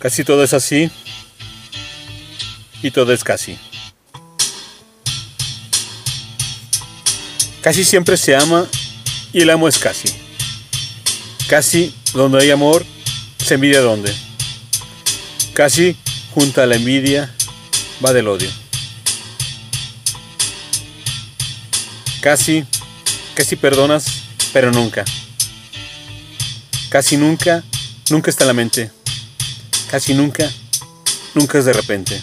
[0.00, 0.90] Casi todo es así
[2.82, 3.58] y todo es casi.
[7.60, 8.66] Casi siempre se ama
[9.34, 10.08] y el amo es casi.
[11.50, 12.82] Casi donde hay amor,
[13.44, 14.10] se envidia donde.
[15.52, 15.94] Casi
[16.30, 17.34] junto a la envidia
[18.02, 18.50] va del odio.
[22.22, 22.64] Casi,
[23.34, 24.06] casi perdonas,
[24.54, 25.04] pero nunca.
[26.88, 27.62] Casi nunca,
[28.08, 28.99] nunca está en la mente.
[29.90, 30.48] Casi nunca,
[31.34, 32.22] nunca es de repente.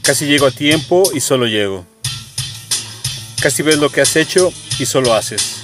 [0.00, 1.84] Casi llego a tiempo y solo llego.
[3.42, 5.56] Casi ves lo que has hecho y solo haces.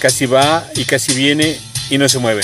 [0.00, 1.60] Casi va y casi viene
[1.90, 2.40] y no se mueve.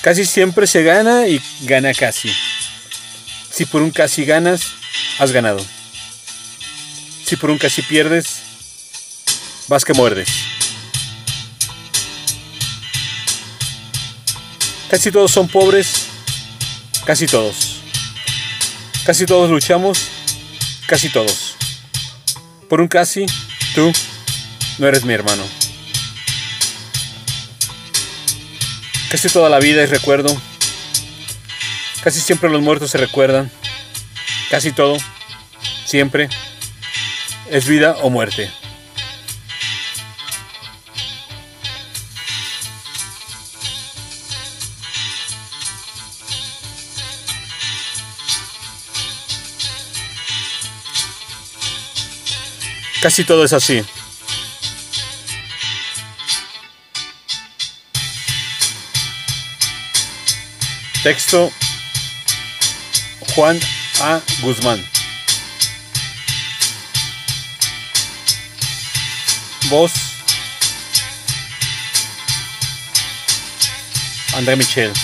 [0.00, 2.32] Casi siempre se gana y gana casi.
[3.50, 4.62] Si por un casi ganas,
[5.18, 5.62] has ganado.
[7.26, 8.38] Si por un casi pierdes,
[9.68, 10.53] vas que muerdes.
[14.94, 16.06] Casi todos son pobres,
[17.04, 17.80] casi todos.
[19.04, 19.98] Casi todos luchamos,
[20.86, 21.56] casi todos.
[22.68, 23.26] Por un casi,
[23.74, 23.92] tú
[24.78, 25.42] no eres mi hermano.
[29.10, 30.40] Casi toda la vida es recuerdo.
[32.04, 33.50] Casi siempre los muertos se recuerdan.
[34.48, 34.96] Casi todo,
[35.84, 36.28] siempre,
[37.50, 38.48] es vida o muerte.
[53.04, 53.84] Casi todo es así.
[61.02, 61.52] Texto
[63.34, 63.60] Juan
[64.00, 64.22] A.
[64.40, 64.82] Guzmán.
[69.68, 69.92] Voz
[74.34, 74.94] André Michel.